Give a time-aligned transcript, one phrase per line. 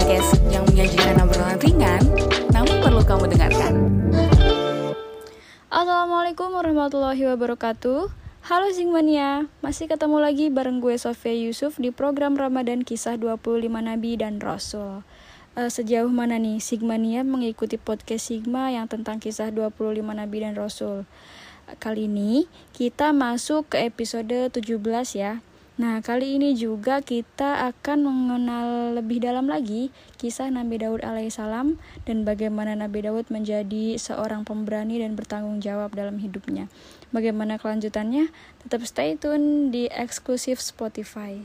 [0.00, 2.00] podcast yang menyajikan obrolan ringan,
[2.56, 3.72] namun perlu kamu dengarkan.
[5.68, 8.08] Assalamualaikum warahmatullahi wabarakatuh.
[8.48, 14.16] Halo Zingmania, masih ketemu lagi bareng gue Sofia Yusuf di program Ramadan Kisah 25 Nabi
[14.16, 15.04] dan Rasul.
[15.52, 21.04] Uh, sejauh mana nih Sigmania mengikuti podcast Sigma yang tentang kisah 25 Nabi dan Rasul?
[21.76, 24.64] Kali ini kita masuk ke episode 17
[25.12, 25.44] ya.
[25.80, 29.88] Nah, kali ini juga kita akan mengenal lebih dalam lagi
[30.20, 36.20] kisah Nabi Daud alaihissalam dan bagaimana Nabi Daud menjadi seorang pemberani dan bertanggung jawab dalam
[36.20, 36.68] hidupnya.
[37.16, 38.28] Bagaimana kelanjutannya?
[38.60, 41.40] Tetap stay tune di eksklusif Spotify.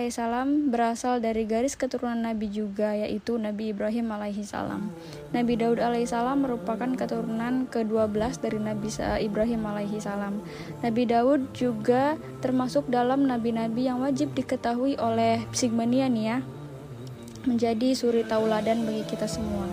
[0.00, 4.88] Alaihissalam berasal dari garis keturunan Nabi juga yaitu Nabi Ibrahim alaihissalam.
[5.36, 8.88] Nabi Daud alaihissalam merupakan keturunan ke-12 dari Nabi
[9.20, 10.40] Ibrahim alaihissalam.
[10.80, 16.38] Nabi Daud juga termasuk dalam nabi-nabi yang wajib diketahui oleh Sigmania nih ya.
[17.44, 19.68] Menjadi suri tauladan bagi kita semua.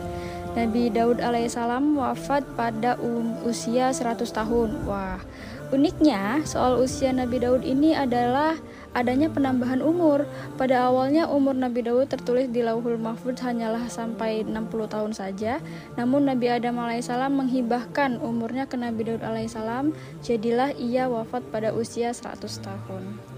[0.59, 2.99] Nabi Daud alaihissalam wafat pada
[3.47, 4.75] usia 100 tahun.
[4.83, 5.23] Wah,
[5.71, 8.59] uniknya soal usia Nabi Daud ini adalah
[8.95, 10.27] adanya penambahan umur.
[10.55, 15.63] Pada awalnya umur Nabi Daud tertulis di Lauhul Mahfud hanyalah sampai 60 tahun saja.
[15.95, 19.91] Namun Nabi Adam alaihissalam menghibahkan umurnya ke Nabi Daud alaihissalam,
[20.23, 23.36] jadilah ia wafat pada usia 100 tahun.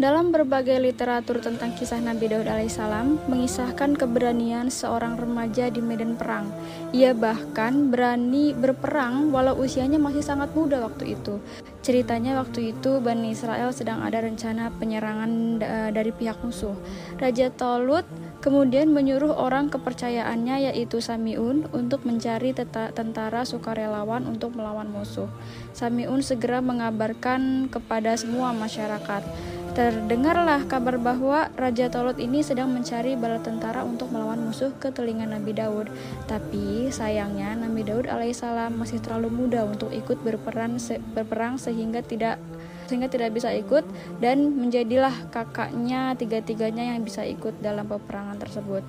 [0.00, 6.48] Dalam berbagai literatur tentang kisah Nabi Daud alaihissalam mengisahkan keberanian seorang remaja di medan perang.
[6.96, 11.36] Ia bahkan berani berperang walau usianya masih sangat muda waktu itu.
[11.84, 15.60] Ceritanya waktu itu Bani Israel sedang ada rencana penyerangan
[15.92, 16.72] dari pihak musuh.
[17.20, 18.08] Raja Tolut
[18.40, 22.56] kemudian menyuruh orang kepercayaannya yaitu Samiun untuk mencari
[22.96, 25.28] tentara sukarelawan untuk melawan musuh.
[25.76, 29.28] Samiun segera mengabarkan kepada semua masyarakat
[29.70, 35.30] Terdengarlah kabar bahwa Raja Tolut ini sedang mencari bala tentara untuk melawan musuh ke telinga
[35.30, 35.86] Nabi Daud.
[36.26, 42.42] Tapi sayangnya Nabi Daud alaihissalam masih terlalu muda untuk ikut berperan se berperang sehingga tidak
[42.90, 43.86] sehingga tidak bisa ikut
[44.18, 48.82] dan menjadilah kakaknya tiga-tiganya yang bisa ikut dalam peperangan tersebut.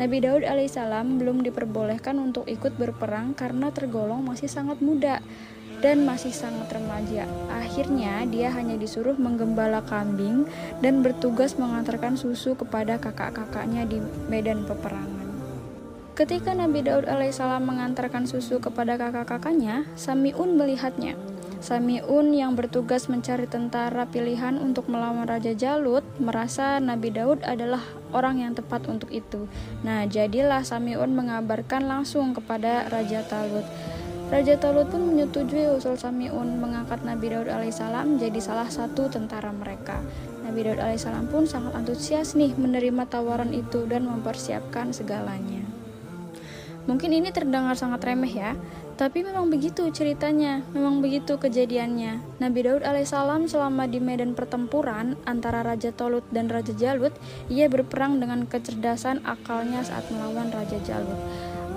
[0.00, 5.20] Nabi Daud alaihissalam belum diperbolehkan untuk ikut berperang karena tergolong masih sangat muda
[5.82, 7.26] dan masih sangat remaja.
[7.50, 10.46] Akhirnya, dia hanya disuruh menggembala kambing
[10.78, 13.98] dan bertugas mengantarkan susu kepada kakak-kakaknya di
[14.30, 15.28] medan peperangan.
[16.12, 21.18] Ketika Nabi Daud alaihissalam mengantarkan susu kepada kakak-kakaknya, Samiun melihatnya.
[21.62, 28.42] Samiun yang bertugas mencari tentara pilihan untuk melawan Raja Jalut merasa Nabi Daud adalah orang
[28.42, 29.46] yang tepat untuk itu.
[29.86, 33.64] Nah, jadilah Samiun mengabarkan langsung kepada Raja Talut.
[34.32, 40.00] Raja Talut pun menyetujui usul Samiun mengangkat Nabi Daud alaihissalam jadi salah satu tentara mereka.
[40.40, 45.60] Nabi Daud alaihissalam pun sangat antusias nih menerima tawaran itu dan mempersiapkan segalanya.
[46.88, 48.56] Mungkin ini terdengar sangat remeh ya,
[48.96, 52.40] tapi memang begitu ceritanya, memang begitu kejadiannya.
[52.40, 57.12] Nabi Daud alaihissalam selama di medan pertempuran antara Raja Tolut dan Raja Jalut,
[57.52, 61.20] ia berperang dengan kecerdasan akalnya saat melawan Raja Jalut.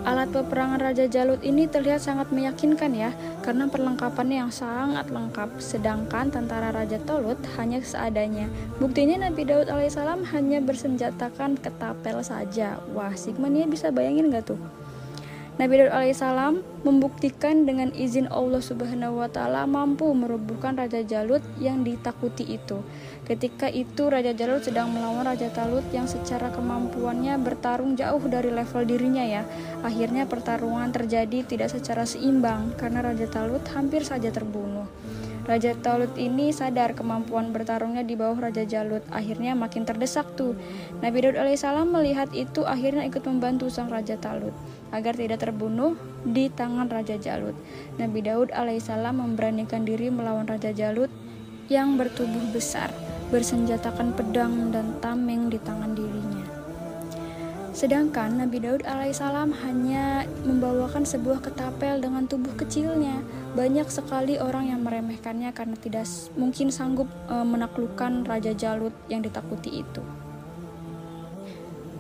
[0.06, 3.10] Alat peperangan Raja Jalut ini terlihat sangat meyakinkan ya,
[3.42, 8.46] karena perlengkapannya yang sangat lengkap, sedangkan tentara Raja Tolut hanya seadanya.
[8.78, 12.78] Buktinya Nabi Daud alaihissalam hanya bersenjatakan ketapel saja.
[12.94, 14.62] Wah, Sigmania bisa bayangin gak tuh?
[15.58, 21.82] Nabi Daud alaihissalam membuktikan dengan izin Allah Subhanahu wa taala mampu merubuhkan Raja Jalut yang
[21.82, 22.86] ditakuti itu.
[23.26, 28.86] Ketika itu Raja Jalut sedang melawan Raja Talut yang secara kemampuannya bertarung jauh dari level
[28.86, 29.42] dirinya ya.
[29.82, 34.86] Akhirnya pertarungan terjadi tidak secara seimbang karena Raja Talut hampir saja terbunuh.
[35.46, 39.02] Raja Talut ini sadar kemampuan bertarungnya di bawah Raja Jalut.
[39.10, 40.54] Akhirnya makin terdesak tuh.
[41.02, 44.54] Nabi Daud alaihissalam melihat itu akhirnya ikut membantu sang Raja Talut
[44.94, 47.54] agar tidak terbunuh di tangan Raja Jalut.
[48.02, 51.14] Nabi Daud alaihissalam memberanikan diri melawan Raja Jalut
[51.70, 52.90] yang bertubuh besar,
[53.30, 56.46] bersenjatakan pedang dan tameng di tangan dirinya.
[57.76, 63.20] Sedangkan Nabi Daud alaihissalam hanya membawakan sebuah ketapel dengan tubuh kecilnya.
[63.52, 66.08] Banyak sekali orang yang meremehkannya karena tidak
[66.40, 70.25] mungkin sanggup e, menaklukkan Raja Jalut yang ditakuti itu.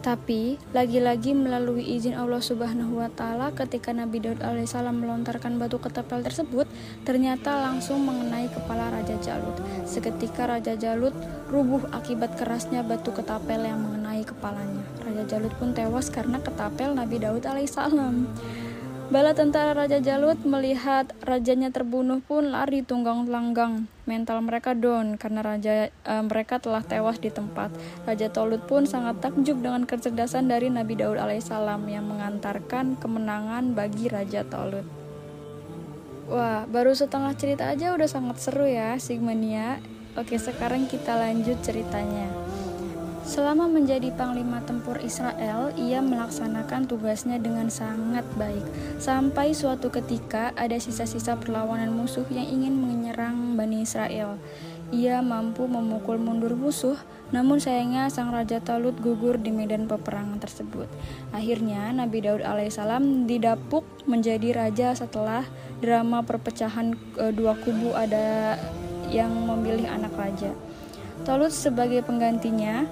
[0.05, 6.21] Tapi, lagi-lagi melalui izin Allah Subhanahu wa Ta'ala, ketika Nabi Daud alaihissalam melontarkan batu ketapel
[6.21, 6.69] tersebut,
[7.01, 9.57] ternyata langsung mengenai kepala Raja Jalut.
[9.81, 11.17] Seketika Raja Jalut
[11.49, 14.85] rubuh akibat kerasnya batu ketapel yang mengenai kepalanya.
[15.01, 18.29] Raja Jalut pun tewas karena ketapel Nabi Daud alaihissalam.
[19.05, 23.85] Bala tentara Raja Jalut melihat rajanya terbunuh pun lari tunggang langgang.
[24.09, 27.69] Mental mereka down karena raja e, mereka telah tewas di tempat.
[28.09, 34.09] Raja Tolut pun sangat takjub dengan kecerdasan dari Nabi Daud alaihissalam yang mengantarkan kemenangan bagi
[34.09, 34.89] Raja Tolut.
[36.25, 39.77] Wah, baru setengah cerita aja udah sangat seru ya, Sigmania.
[40.17, 42.25] Oke, sekarang kita lanjut ceritanya.
[43.25, 48.61] Selama menjadi panglima tempur Israel, ia melaksanakan tugasnya dengan sangat baik.
[49.01, 54.37] Sampai suatu ketika ada sisa-sisa perlawanan musuh yang ingin menyerang Bani Israel.
[54.93, 56.93] Ia mampu memukul mundur musuh,
[57.33, 60.85] namun sayangnya sang Raja Talut gugur di medan peperangan tersebut.
[61.33, 65.41] Akhirnya Nabi Daud alaihissalam didapuk menjadi raja setelah
[65.81, 68.61] drama perpecahan e, dua kubu ada
[69.09, 70.53] yang memilih anak raja.
[71.25, 72.85] Talut sebagai penggantinya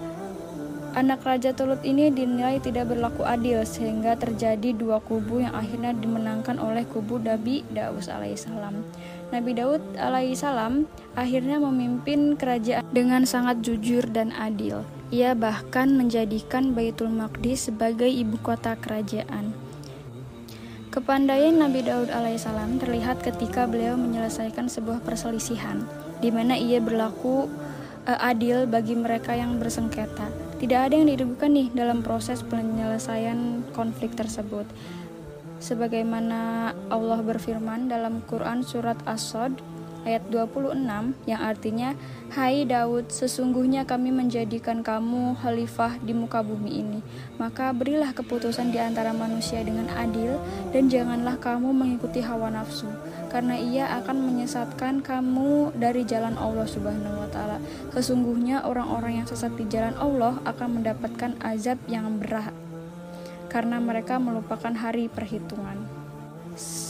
[0.94, 6.62] Anak Raja Tulut ini dinilai tidak berlaku adil sehingga terjadi dua kubu yang akhirnya dimenangkan
[6.62, 8.86] oleh kubu Nabi Daud alaihissalam.
[9.34, 10.86] Nabi Daud alaihissalam
[11.18, 14.86] akhirnya memimpin kerajaan dengan sangat jujur dan adil.
[15.10, 19.50] Ia bahkan menjadikan Baitul Maqdis sebagai ibu kota kerajaan.
[20.94, 25.90] Kepandaian Nabi Daud alaihissalam terlihat ketika beliau menyelesaikan sebuah perselisihan,
[26.22, 27.50] di mana ia berlaku
[28.06, 30.43] uh, adil bagi mereka yang bersengketa.
[30.63, 34.63] Tidak ada yang dirugikan nih dalam proses penyelesaian konflik tersebut.
[35.60, 39.60] Sebagaimana Allah berfirman dalam Quran surat As-Sod
[40.04, 40.80] ayat 26
[41.28, 41.96] yang artinya
[42.34, 47.00] Hai Daud sesungguhnya kami menjadikan kamu khalifah di muka bumi ini.
[47.38, 50.42] Maka berilah keputusan di antara manusia dengan adil
[50.74, 52.90] dan janganlah kamu mengikuti hawa nafsu
[53.30, 57.62] karena ia akan menyesatkan kamu dari jalan Allah Subhanahu wa taala.
[57.94, 62.54] Sesungguhnya orang-orang yang sesat di jalan Allah akan mendapatkan azab yang berat
[63.54, 65.86] karena mereka melupakan hari perhitungan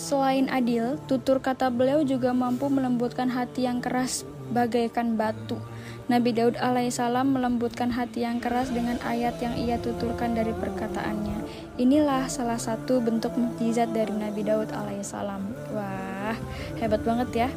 [0.04, 5.56] Selain adil, tutur kata beliau juga mampu melembutkan hati yang keras bagaikan batu.
[6.12, 11.48] Nabi Daud alaihissalam melembutkan hati yang keras dengan ayat yang ia tuturkan dari perkataannya.
[11.80, 15.72] Inilah salah satu bentuk mukjizat dari Nabi Daud alaihissalam.
[15.72, 16.36] Wah,
[16.84, 17.50] hebat banget ya.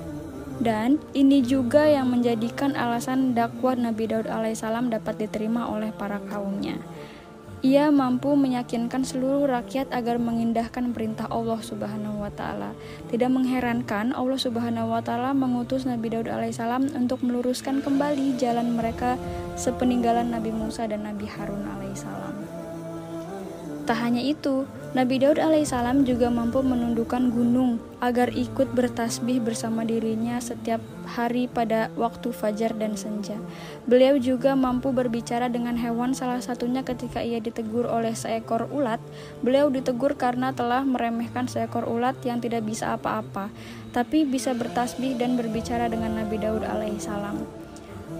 [0.62, 6.78] Dan ini juga yang menjadikan alasan dakwah Nabi Daud alaihissalam dapat diterima oleh para kaumnya.
[7.66, 12.70] Ia mampu meyakinkan seluruh rakyat agar mengindahkan perintah Allah Subhanahu wa taala.
[13.10, 19.18] Tidak mengherankan Allah Subhanahu wa taala mengutus Nabi Daud alaihissalam untuk meluruskan kembali jalan mereka
[19.58, 22.65] sepeninggalan Nabi Musa dan Nabi Harun alaihissalam.
[23.86, 24.66] Tak hanya itu,
[24.98, 31.94] Nabi Daud alaihissalam juga mampu menundukkan gunung agar ikut bertasbih bersama dirinya setiap hari pada
[31.94, 33.38] waktu fajar dan senja.
[33.86, 38.98] Beliau juga mampu berbicara dengan hewan salah satunya ketika ia ditegur oleh seekor ulat.
[39.38, 43.54] Beliau ditegur karena telah meremehkan seekor ulat yang tidak bisa apa-apa,
[43.94, 47.65] tapi bisa bertasbih dan berbicara dengan Nabi Daud alaihissalam.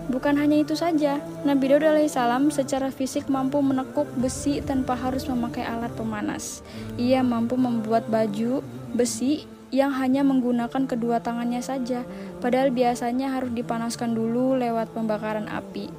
[0.07, 5.67] Bukan hanya itu saja, Nabi Daud alaihissalam secara fisik mampu menekuk besi tanpa harus memakai
[5.67, 6.63] alat pemanas.
[6.95, 8.63] Ia mampu membuat baju
[8.95, 12.07] besi yang hanya menggunakan kedua tangannya saja,
[12.39, 15.91] padahal biasanya harus dipanaskan dulu lewat pembakaran api.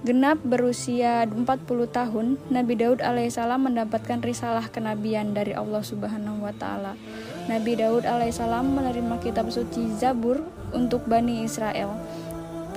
[0.00, 1.44] Genap berusia 40
[1.92, 6.96] tahun, Nabi Daud alaihissalam mendapatkan risalah kenabian dari Allah Subhanahu wa taala.
[7.50, 10.40] Nabi Daud alaihissalam menerima kitab suci Zabur
[10.72, 11.92] untuk Bani Israel.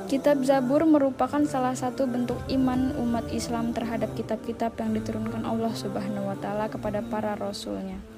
[0.04, 6.28] Kitab Zabur merupakan salah satu bentuk iman umat Islam terhadap kitab-kitab yang diturunkan Allah Subhanahu
[6.28, 8.13] wa taala kepada para rasulnya.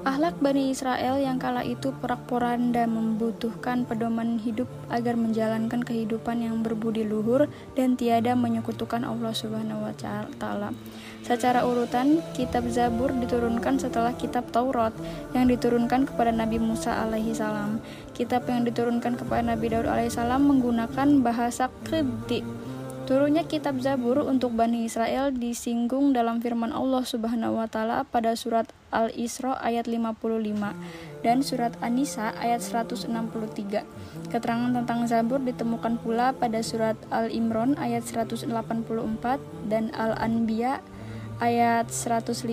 [0.00, 7.04] Ahlak Bani Israel yang kala itu porak-poranda membutuhkan pedoman hidup agar menjalankan kehidupan yang berbudi
[7.04, 9.92] luhur dan tiada menyekutukan Allah Subhanahu wa
[10.40, 10.72] taala.
[11.20, 14.96] Secara urutan, kitab Zabur diturunkan setelah kitab Taurat
[15.36, 17.84] yang diturunkan kepada Nabi Musa alaihi salam.
[18.16, 22.59] Kitab yang diturunkan kepada Nabi Daud alaihi salam menggunakan bahasa Qibti
[23.10, 28.70] Turunnya kitab Zabur untuk Bani Israel disinggung dalam firman Allah Subhanahu wa taala pada surat
[28.94, 30.14] Al-Isra ayat 55
[31.26, 33.82] dan surat An-Nisa ayat 163.
[34.30, 38.46] Keterangan tentang Zabur ditemukan pula pada surat Al-Imran ayat 184
[39.66, 40.78] dan Al-Anbiya
[41.42, 42.46] ayat 105,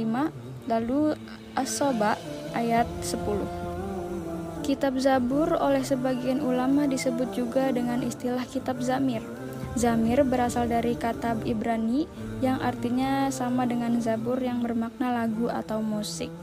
[0.65, 1.13] lalu
[1.53, 2.17] As-Soba
[2.57, 4.65] ayat 10.
[4.65, 9.36] Kitab Zabur oleh sebagian ulama disebut juga dengan istilah kitab Zamir
[9.77, 12.09] Zamir berasal dari kata Ibrani
[12.41, 16.33] yang artinya sama dengan Zabur yang bermakna lagu atau musik.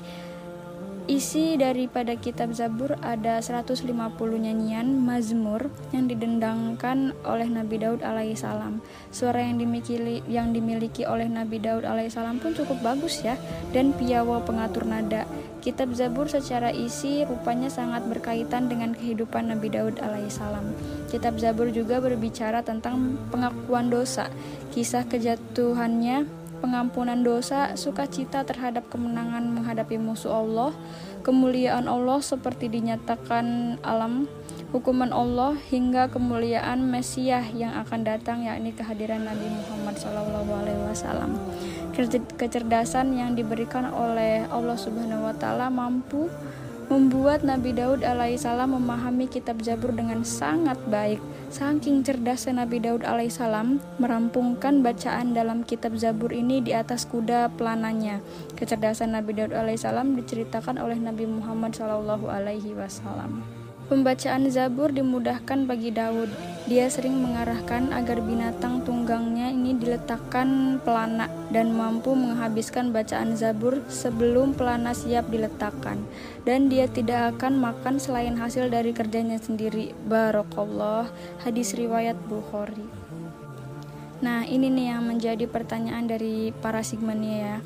[1.05, 3.93] Isi daripada kitab Zabur ada 150
[4.41, 8.81] nyanyian mazmur yang didendangkan oleh Nabi Daud alaihissalam.
[9.13, 13.37] Suara yang dimiliki yang dimiliki oleh Nabi Daud alaihissalam pun cukup bagus ya
[13.77, 15.29] dan piawa pengatur nada.
[15.61, 20.73] Kitab Zabur secara isi rupanya sangat berkaitan dengan kehidupan Nabi Daud alaihissalam.
[21.13, 24.33] Kitab Zabur juga berbicara tentang pengakuan dosa,
[24.73, 30.73] kisah kejatuhannya pengampunan dosa, sukacita terhadap kemenangan menghadapi musuh Allah,
[31.21, 34.25] kemuliaan Allah seperti dinyatakan alam,
[34.73, 41.37] hukuman Allah hingga kemuliaan Mesiah yang akan datang yakni kehadiran Nabi Muhammad SAW.
[42.41, 46.33] Kecerdasan yang diberikan oleh Allah Subhanahu wa taala mampu
[46.89, 51.21] membuat Nabi Daud alaihissalam memahami kitab Zabur dengan sangat baik.
[51.53, 58.23] Saking cerdasnya Nabi Daud alaihissalam merampungkan bacaan dalam kitab Zabur ini di atas kuda pelananya.
[58.57, 63.45] Kecerdasan Nabi Daud alaihissalam diceritakan oleh Nabi Muhammad Shallallahu alaihi wasallam.
[63.91, 66.33] Pembacaan Zabur dimudahkan bagi Daud.
[66.65, 74.57] Dia sering mengarahkan agar binatang tunggangnya ini diletakkan pelana dan mampu menghabiskan bacaan Zabur sebelum
[74.57, 76.01] pelana siap diletakkan.
[76.49, 79.93] Dan dia tidak akan makan selain hasil dari kerjanya sendiri.
[80.09, 81.13] Barokallah,
[81.45, 82.89] hadis riwayat Bukhari.
[84.25, 87.59] Nah, ini nih yang menjadi pertanyaan dari para sigmania ya.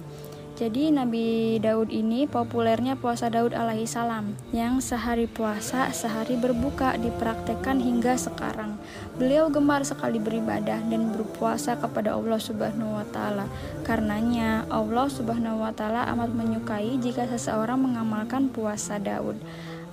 [0.59, 7.79] Jadi Nabi Daud ini populernya puasa Daud alaihi salam yang sehari puasa, sehari berbuka dipraktekkan
[7.79, 8.75] hingga sekarang.
[9.23, 13.47] Beliau gemar sekali beribadah dan berpuasa kepada Allah Subhanahu wa taala.
[13.87, 19.39] Karenanya Allah Subhanahu wa taala amat menyukai jika seseorang mengamalkan puasa Daud.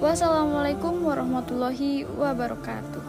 [0.00, 3.05] Wassalamualaikum warahmatullahi wabarakatuh.